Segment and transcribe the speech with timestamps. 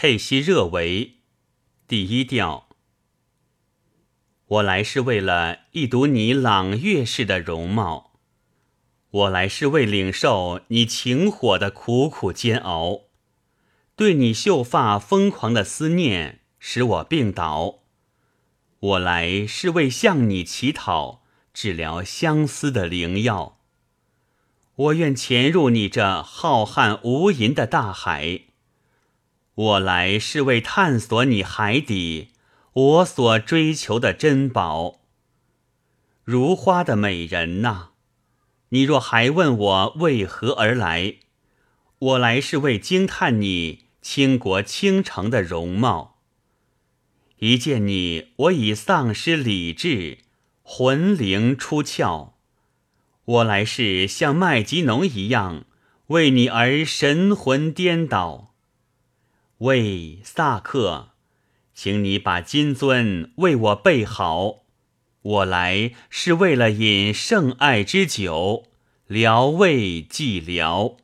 [0.00, 1.16] 佩西热维，
[1.88, 2.68] 第一调。
[4.46, 8.12] 我来是为了一睹你朗月似的容貌，
[9.10, 13.06] 我来是为领受你情火的苦苦煎熬，
[13.96, 17.80] 对你秀发疯狂的思念使我病倒。
[18.78, 23.58] 我来是为向你乞讨治疗相思的灵药。
[24.76, 28.42] 我愿潜入你这浩瀚无垠的大海。
[29.58, 32.28] 我来是为探索你海底
[32.74, 35.00] 我所追求的珍宝。
[36.22, 37.88] 如花的美人呐，
[38.68, 41.16] 你若还问我为何而来，
[41.98, 46.20] 我来是为惊叹你倾国倾城的容貌。
[47.38, 50.18] 一见你，我已丧失理智，
[50.62, 52.34] 魂灵出窍。
[53.24, 55.64] 我来是像麦吉农一样，
[56.08, 58.54] 为你而神魂颠倒。
[59.58, 61.08] 喂，萨克，
[61.74, 64.58] 请你把金樽为我备好。
[65.20, 68.66] 我来是为了饮圣爱之酒，
[69.08, 70.98] 疗慰寂寥。